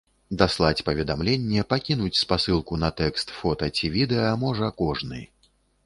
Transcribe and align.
Даслаць 0.41 0.85
паведамленне, 0.87 1.65
пакінуць 1.75 2.21
спасылку 2.23 2.81
на 2.87 2.91
тэкст, 3.03 3.37
фота 3.43 3.73
ці 3.79 3.95
відэа 4.01 4.37
можа 4.47 4.77
кожны. 4.85 5.27